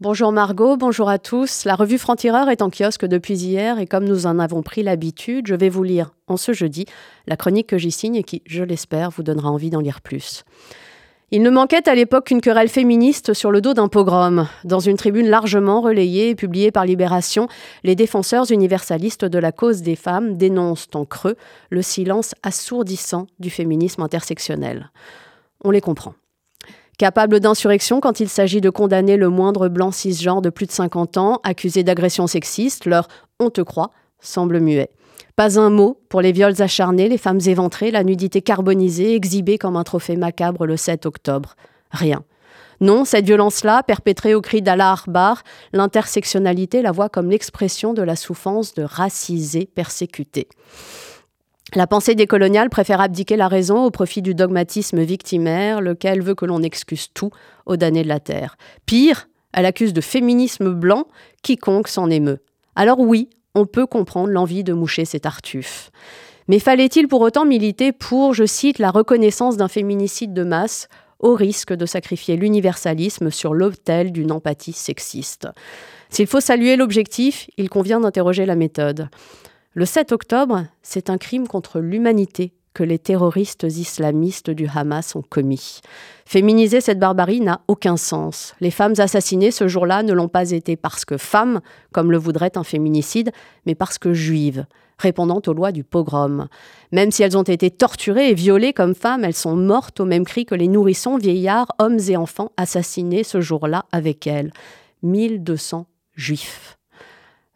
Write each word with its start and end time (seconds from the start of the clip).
Bonjour 0.00 0.30
Margot, 0.30 0.76
bonjour 0.76 1.08
à 1.08 1.18
tous. 1.18 1.64
La 1.64 1.74
revue 1.74 1.98
Franc-Tireur 1.98 2.48
est 2.50 2.62
en 2.62 2.70
kiosque 2.70 3.04
depuis 3.04 3.34
hier 3.34 3.80
et 3.80 3.86
comme 3.88 4.04
nous 4.04 4.26
en 4.26 4.38
avons 4.38 4.62
pris 4.62 4.84
l'habitude, 4.84 5.48
je 5.48 5.56
vais 5.56 5.68
vous 5.68 5.82
lire 5.82 6.12
en 6.28 6.36
ce 6.36 6.52
jeudi 6.52 6.84
la 7.26 7.36
chronique 7.36 7.66
que 7.66 7.78
j'y 7.78 7.90
signe 7.90 8.14
et 8.14 8.22
qui, 8.22 8.40
je 8.46 8.62
l'espère, 8.62 9.10
vous 9.10 9.24
donnera 9.24 9.50
envie 9.50 9.70
d'en 9.70 9.80
lire 9.80 10.00
plus. 10.00 10.44
Il 11.32 11.42
ne 11.42 11.50
manquait 11.50 11.88
à 11.88 11.96
l'époque 11.96 12.26
qu'une 12.26 12.40
querelle 12.40 12.68
féministe 12.68 13.34
sur 13.34 13.50
le 13.50 13.60
dos 13.60 13.74
d'un 13.74 13.88
pogrom. 13.88 14.46
Dans 14.62 14.78
une 14.78 14.96
tribune 14.96 15.28
largement 15.28 15.80
relayée 15.80 16.28
et 16.28 16.36
publiée 16.36 16.70
par 16.70 16.86
Libération, 16.86 17.48
les 17.82 17.96
défenseurs 17.96 18.52
universalistes 18.52 19.24
de 19.24 19.38
la 19.40 19.50
cause 19.50 19.82
des 19.82 19.96
femmes 19.96 20.36
dénoncent 20.36 20.86
en 20.94 21.06
creux 21.06 21.34
le 21.70 21.82
silence 21.82 22.36
assourdissant 22.44 23.26
du 23.40 23.50
féminisme 23.50 24.02
intersectionnel. 24.02 24.92
On 25.64 25.72
les 25.72 25.80
comprend. 25.80 26.14
Capable 26.98 27.38
d'insurrection 27.38 28.00
quand 28.00 28.18
il 28.18 28.28
s'agit 28.28 28.60
de 28.60 28.70
condamner 28.70 29.16
le 29.16 29.28
moindre 29.28 29.68
blanc 29.68 29.92
cisgenre 29.92 30.42
de 30.42 30.50
plus 30.50 30.66
de 30.66 30.72
50 30.72 31.16
ans 31.16 31.40
accusé 31.44 31.84
d'agression 31.84 32.26
sexiste, 32.26 32.86
leur 32.86 33.06
on 33.38 33.50
te 33.50 33.60
croit 33.60 33.92
semble 34.20 34.58
muet. 34.58 34.90
Pas 35.36 35.60
un 35.60 35.70
mot 35.70 36.00
pour 36.08 36.20
les 36.22 36.32
viols 36.32 36.60
acharnés, 36.60 37.08
les 37.08 37.16
femmes 37.16 37.38
éventrées, 37.46 37.92
la 37.92 38.02
nudité 38.02 38.42
carbonisée, 38.42 39.14
exhibée 39.14 39.58
comme 39.58 39.76
un 39.76 39.84
trophée 39.84 40.16
macabre 40.16 40.66
le 40.66 40.76
7 40.76 41.06
octobre. 41.06 41.54
Rien. 41.92 42.24
Non, 42.80 43.04
cette 43.04 43.26
violence-là, 43.26 43.84
perpétrée 43.84 44.34
au 44.34 44.40
cri 44.40 44.60
d'Allah 44.60 44.94
Akbar, 44.94 45.44
l'intersectionnalité 45.72 46.82
la 46.82 46.90
voit 46.90 47.08
comme 47.08 47.30
l'expression 47.30 47.94
de 47.94 48.02
la 48.02 48.16
souffrance 48.16 48.74
de 48.74 48.82
racisés 48.82 49.68
persécutés. 49.72 50.48
La 51.74 51.86
pensée 51.86 52.14
décoloniale 52.14 52.70
préfère 52.70 53.00
abdiquer 53.00 53.36
la 53.36 53.46
raison 53.46 53.84
au 53.84 53.90
profit 53.90 54.22
du 54.22 54.34
dogmatisme 54.34 55.02
victimaire, 55.02 55.82
lequel 55.82 56.22
veut 56.22 56.34
que 56.34 56.46
l'on 56.46 56.62
excuse 56.62 57.08
tout 57.12 57.30
aux 57.66 57.76
damnés 57.76 58.02
de 58.02 58.08
la 58.08 58.20
terre. 58.20 58.56
Pire, 58.86 59.28
elle 59.52 59.66
accuse 59.66 59.92
de 59.92 60.00
féminisme 60.00 60.70
blanc 60.70 61.06
quiconque 61.42 61.88
s'en 61.88 62.08
émeut. 62.08 62.38
Alors 62.74 63.00
oui, 63.00 63.28
on 63.54 63.66
peut 63.66 63.86
comprendre 63.86 64.30
l'envie 64.30 64.64
de 64.64 64.72
moucher 64.72 65.04
ces 65.04 65.20
tartuffes. 65.20 65.90
Mais 66.48 66.58
fallait-il 66.58 67.06
pour 67.06 67.20
autant 67.20 67.44
militer 67.44 67.92
pour, 67.92 68.32
je 68.32 68.46
cite, 68.46 68.78
la 68.78 68.90
reconnaissance 68.90 69.58
d'un 69.58 69.68
féminicide 69.68 70.32
de 70.32 70.44
masse 70.44 70.88
au 71.18 71.34
risque 71.34 71.74
de 71.74 71.84
sacrifier 71.84 72.36
l'universalisme 72.36 73.30
sur 73.30 73.52
l'autel 73.52 74.12
d'une 74.12 74.32
empathie 74.32 74.72
sexiste? 74.72 75.48
S'il 76.08 76.26
faut 76.26 76.40
saluer 76.40 76.76
l'objectif, 76.76 77.50
il 77.58 77.68
convient 77.68 78.00
d'interroger 78.00 78.46
la 78.46 78.54
méthode. 78.54 79.10
Le 79.74 79.84
7 79.84 80.12
octobre, 80.12 80.64
c'est 80.82 81.10
un 81.10 81.18
crime 81.18 81.46
contre 81.46 81.80
l'humanité 81.80 82.54
que 82.72 82.82
les 82.82 82.98
terroristes 82.98 83.64
islamistes 83.64 84.50
du 84.50 84.66
Hamas 84.72 85.14
ont 85.14 85.22
commis. 85.22 85.80
Féminiser 86.24 86.80
cette 86.80 86.98
barbarie 86.98 87.40
n'a 87.40 87.60
aucun 87.68 87.96
sens. 87.96 88.54
Les 88.60 88.70
femmes 88.70 88.94
assassinées 88.98 89.50
ce 89.50 89.68
jour-là 89.68 90.02
ne 90.02 90.12
l'ont 90.12 90.28
pas 90.28 90.52
été 90.52 90.76
parce 90.76 91.04
que 91.04 91.18
femmes, 91.18 91.60
comme 91.92 92.10
le 92.10 92.18
voudrait 92.18 92.56
un 92.56 92.64
féminicide, 92.64 93.30
mais 93.66 93.74
parce 93.74 93.98
que 93.98 94.14
juives, 94.14 94.64
répondant 94.96 95.42
aux 95.46 95.52
lois 95.52 95.72
du 95.72 95.84
pogrom. 95.84 96.48
Même 96.92 97.10
si 97.10 97.22
elles 97.22 97.36
ont 97.36 97.42
été 97.42 97.70
torturées 97.70 98.30
et 98.30 98.34
violées 98.34 98.72
comme 98.72 98.94
femmes, 98.94 99.24
elles 99.24 99.34
sont 99.34 99.56
mortes 99.56 100.00
au 100.00 100.06
même 100.06 100.24
cri 100.24 100.46
que 100.46 100.54
les 100.54 100.68
nourrissons, 100.68 101.18
vieillards, 101.18 101.72
hommes 101.78 102.00
et 102.08 102.16
enfants 102.16 102.52
assassinés 102.56 103.22
ce 103.22 103.42
jour-là 103.42 103.84
avec 103.92 104.26
elles. 104.26 104.52
1200 105.02 105.86
juifs. 106.14 106.77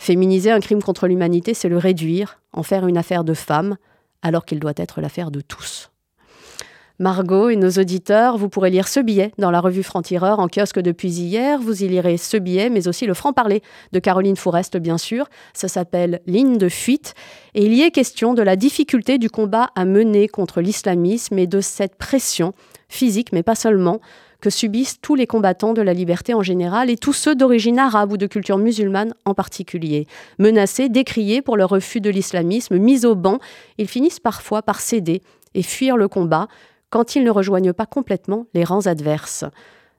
Féminiser 0.00 0.50
un 0.50 0.60
crime 0.60 0.82
contre 0.82 1.06
l'humanité, 1.06 1.52
c'est 1.52 1.68
le 1.68 1.76
réduire, 1.76 2.40
en 2.54 2.62
faire 2.62 2.86
une 2.86 2.96
affaire 2.96 3.22
de 3.22 3.34
femmes, 3.34 3.76
alors 4.22 4.46
qu'il 4.46 4.58
doit 4.58 4.72
être 4.78 5.02
l'affaire 5.02 5.30
de 5.30 5.42
tous. 5.42 5.90
Margot 6.98 7.50
et 7.50 7.56
nos 7.56 7.68
auditeurs, 7.72 8.38
vous 8.38 8.48
pourrez 8.48 8.70
lire 8.70 8.88
ce 8.88 8.98
billet 8.98 9.32
dans 9.36 9.50
la 9.50 9.60
revue 9.60 9.82
Franc-Tireur 9.82 10.38
en 10.38 10.48
kiosque 10.48 10.78
depuis 10.78 11.10
hier. 11.10 11.60
Vous 11.60 11.84
y 11.84 11.88
lirez 11.88 12.16
ce 12.16 12.38
billet, 12.38 12.70
mais 12.70 12.88
aussi 12.88 13.04
le 13.04 13.12
franc-parler 13.12 13.62
de 13.92 13.98
Caroline 13.98 14.36
Fourest, 14.36 14.78
bien 14.78 14.96
sûr. 14.96 15.26
Ça 15.52 15.68
s'appelle 15.68 16.22
Ligne 16.26 16.56
de 16.56 16.70
fuite. 16.70 17.12
Et 17.52 17.66
il 17.66 17.74
y 17.74 17.82
est 17.82 17.90
question 17.90 18.32
de 18.32 18.40
la 18.40 18.56
difficulté 18.56 19.18
du 19.18 19.28
combat 19.28 19.68
à 19.76 19.84
mener 19.84 20.28
contre 20.28 20.62
l'islamisme 20.62 21.38
et 21.38 21.46
de 21.46 21.60
cette 21.60 21.96
pression 21.96 22.54
physique, 22.88 23.32
mais 23.34 23.42
pas 23.42 23.54
seulement, 23.54 24.00
que 24.40 24.50
subissent 24.50 25.00
tous 25.00 25.14
les 25.14 25.26
combattants 25.26 25.72
de 25.72 25.82
la 25.82 25.94
liberté 25.94 26.34
en 26.34 26.42
général 26.42 26.90
et 26.90 26.96
tous 26.96 27.12
ceux 27.12 27.34
d'origine 27.34 27.78
arabe 27.78 28.12
ou 28.12 28.16
de 28.16 28.26
culture 28.26 28.58
musulmane 28.58 29.14
en 29.24 29.34
particulier. 29.34 30.06
Menacés, 30.38 30.88
décriés 30.88 31.42
pour 31.42 31.56
leur 31.56 31.70
refus 31.70 32.00
de 32.00 32.10
l'islamisme, 32.10 32.78
mis 32.78 33.06
au 33.06 33.14
banc, 33.14 33.38
ils 33.78 33.88
finissent 33.88 34.20
parfois 34.20 34.62
par 34.62 34.80
céder 34.80 35.22
et 35.54 35.62
fuir 35.62 35.96
le 35.96 36.08
combat 36.08 36.48
quand 36.90 37.14
ils 37.14 37.24
ne 37.24 37.30
rejoignent 37.30 37.72
pas 37.72 37.86
complètement 37.86 38.46
les 38.54 38.64
rangs 38.64 38.86
adverses. 38.86 39.44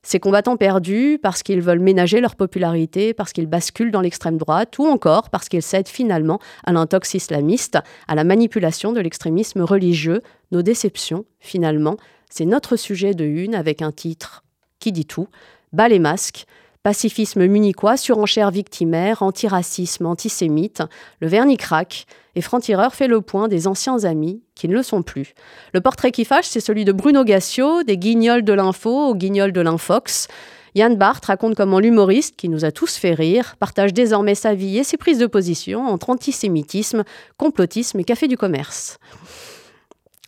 Ces 0.04 0.20
combattants 0.20 0.58
perdus 0.58 1.20
parce 1.22 1.44
qu'ils 1.44 1.62
veulent 1.62 1.80
ménager 1.80 2.22
leur 2.22 2.36
popularité, 2.36 3.14
parce 3.14 3.34
qu'ils 3.34 3.46
basculent 3.46 3.92
dans 3.92 4.02
l'extrême 4.02 4.38
droite, 4.38 4.80
ou 4.80 4.86
encore 4.86 5.30
parce 5.30 5.48
qu'ils 5.48 5.62
cèdent 5.62 5.88
finalement 5.88 6.40
à 6.66 6.72
l'intox 6.72 7.14
islamiste, 7.14 7.78
à 8.08 8.16
la 8.16 8.24
manipulation 8.24 8.94
de 8.94 9.00
l'extrémisme 9.00 9.62
religieux, 9.62 10.22
nos 10.52 10.64
déceptions, 10.64 11.26
finalement, 11.40 11.98
c'est 12.32 12.46
notre 12.46 12.78
sujet 12.78 13.14
de 13.14 13.26
une 13.26 13.54
avec 13.54 13.82
un 13.82 13.92
titre 13.92 14.44
qui 14.80 14.92
dit 14.92 15.06
tout, 15.06 15.28
Bas 15.74 15.90
les 15.90 16.00
masques, 16.00 16.46
pacifisme 16.82 17.46
munichois, 17.46 17.98
surenchère 17.98 18.52
victimaire, 18.52 19.22
antiracisme, 19.22 20.06
antisémite, 20.06 20.82
le 21.20 21.28
vernis 21.28 21.58
craque, 21.58 22.06
et 22.36 22.42
Franc-Tireur 22.42 22.96
fait 22.96 23.08
le 23.08 23.22
point 23.22 23.48
des 23.48 23.68
anciens 23.68 24.04
amis 24.06 24.42
qui 24.56 24.68
ne 24.68 24.74
le 24.74 24.84
sont 24.84 25.04
plus. 25.04 25.34
Le 25.74 25.82
portrait 25.82 26.12
qui 26.12 26.26
fâche, 26.26 26.48
c'est 26.48 26.62
celui 26.62 26.86
de 26.86 26.92
Bruno 26.92 27.24
Gassio, 27.24 27.84
des 27.84 27.98
guignols 27.98 28.44
de 28.44 28.54
l'info 28.54 29.10
aux 29.10 29.16
guignols 29.16 29.52
de 29.52 29.62
l'infox. 29.62 30.28
Yann 30.74 30.96
Barth 30.96 31.26
raconte 31.26 31.56
comment 31.56 31.80
l'humoriste, 31.80 32.38
qui 32.38 32.48
nous 32.48 32.64
a 32.64 32.72
tous 32.72 32.96
fait 32.96 33.14
rire, 33.14 33.56
partage 33.60 33.94
désormais 33.94 34.36
sa 34.36 34.54
vie 34.54 34.78
et 34.78 34.86
ses 34.86 34.96
prises 34.96 35.18
de 35.18 35.28
position 35.28 35.86
entre 35.88 36.10
antisémitisme, 36.10 37.04
complotisme 37.38 38.00
et 38.00 38.06
café 38.06 38.30
du 38.30 38.38
commerce. 38.38 38.98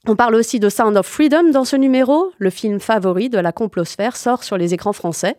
On 0.05 0.17
parle 0.17 0.35
aussi 0.35 0.59
de 0.59 0.67
Sound 0.67 0.97
of 0.97 1.07
Freedom 1.07 1.51
dans 1.51 1.63
ce 1.63 1.77
numéro. 1.77 2.33
Le 2.37 2.49
film 2.49 2.81
favori 2.81 3.29
de 3.29 3.39
la 3.39 3.53
complosphère 3.53 4.17
sort 4.17 4.43
sur 4.43 4.57
les 4.57 4.73
écrans 4.73 4.91
français. 4.91 5.37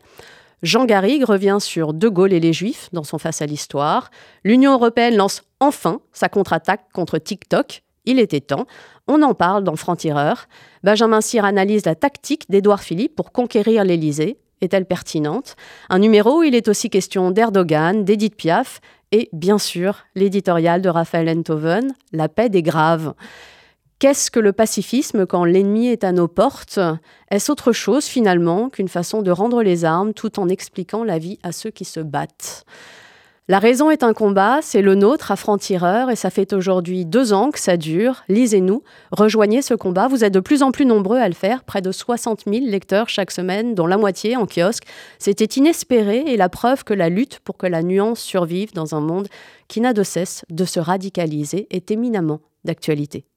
Jean 0.62 0.86
Garrigue 0.86 1.24
revient 1.24 1.58
sur 1.60 1.92
De 1.92 2.08
Gaulle 2.08 2.32
et 2.32 2.40
les 2.40 2.54
Juifs 2.54 2.88
dans 2.94 3.04
son 3.04 3.18
Face 3.18 3.42
à 3.42 3.46
l'Histoire. 3.46 4.10
L'Union 4.42 4.72
européenne 4.72 5.16
lance 5.16 5.42
enfin 5.60 6.00
sa 6.14 6.30
contre-attaque 6.30 6.86
contre 6.94 7.18
TikTok. 7.18 7.82
Il 8.06 8.18
était 8.18 8.40
temps. 8.40 8.64
On 9.06 9.20
en 9.20 9.34
parle 9.34 9.64
dans 9.64 9.76
Franc-Tireur. 9.76 10.46
Benjamin 10.82 11.20
Cyr 11.20 11.44
analyse 11.44 11.84
la 11.84 11.94
tactique 11.94 12.48
d'Édouard 12.48 12.80
Philippe 12.80 13.16
pour 13.16 13.32
conquérir 13.32 13.84
l'Élysée. 13.84 14.38
Est-elle 14.62 14.86
pertinente? 14.86 15.56
Un 15.90 15.98
numéro 15.98 16.38
où 16.38 16.42
il 16.42 16.54
est 16.54 16.68
aussi 16.68 16.88
question 16.88 17.32
d'Erdogan, 17.32 18.02
d'Edith 18.02 18.36
Piaf 18.36 18.80
et, 19.12 19.28
bien 19.34 19.58
sûr, 19.58 20.04
l'éditorial 20.14 20.80
de 20.80 20.88
Raphaël 20.88 21.28
Enthoven, 21.28 21.92
La 22.12 22.30
paix 22.30 22.48
des 22.48 22.62
graves. 22.62 23.12
Qu'est-ce 24.00 24.30
que 24.30 24.40
le 24.40 24.52
pacifisme 24.52 25.24
quand 25.24 25.44
l'ennemi 25.44 25.86
est 25.86 26.04
à 26.04 26.12
nos 26.12 26.28
portes? 26.28 26.80
Est-ce 27.30 27.50
autre 27.50 27.72
chose 27.72 28.04
finalement 28.04 28.68
qu'une 28.68 28.88
façon 28.88 29.22
de 29.22 29.30
rendre 29.30 29.62
les 29.62 29.84
armes 29.84 30.12
tout 30.12 30.38
en 30.40 30.48
expliquant 30.48 31.04
la 31.04 31.18
vie 31.18 31.38
à 31.42 31.52
ceux 31.52 31.70
qui 31.70 31.84
se 31.84 32.00
battent? 32.00 32.64
La 33.46 33.58
raison 33.58 33.90
est 33.90 34.02
un 34.02 34.14
combat, 34.14 34.60
c'est 34.62 34.80
le 34.80 34.94
nôtre 34.94 35.30
à 35.30 35.36
franc-tireur 35.36 36.10
et 36.10 36.16
ça 36.16 36.30
fait 36.30 36.54
aujourd'hui 36.54 37.04
deux 37.04 37.34
ans 37.34 37.50
que 37.50 37.58
ça 37.58 37.76
dure. 37.76 38.24
Lisez-nous, 38.30 38.82
rejoignez 39.12 39.60
ce 39.60 39.74
combat. 39.74 40.08
Vous 40.08 40.24
êtes 40.24 40.32
de 40.32 40.40
plus 40.40 40.62
en 40.62 40.72
plus 40.72 40.86
nombreux 40.86 41.18
à 41.18 41.28
le 41.28 41.34
faire, 41.34 41.62
près 41.62 41.82
de 41.82 41.92
60 41.92 42.44
000 42.46 42.64
lecteurs 42.64 43.10
chaque 43.10 43.30
semaine, 43.30 43.74
dont 43.74 43.86
la 43.86 43.98
moitié 43.98 44.34
en 44.36 44.46
kiosque. 44.46 44.84
C'était 45.18 45.44
inespéré 45.44 46.20
et 46.26 46.38
la 46.38 46.48
preuve 46.48 46.84
que 46.84 46.94
la 46.94 47.10
lutte 47.10 47.40
pour 47.40 47.58
que 47.58 47.66
la 47.66 47.82
nuance 47.82 48.20
survive 48.20 48.72
dans 48.72 48.94
un 48.94 49.00
monde 49.00 49.28
qui 49.68 49.82
n'a 49.82 49.92
de 49.92 50.02
cesse 50.02 50.46
de 50.48 50.64
se 50.64 50.80
radicaliser 50.80 51.66
est 51.70 51.90
éminemment 51.90 52.40
d'actualité. 52.64 53.26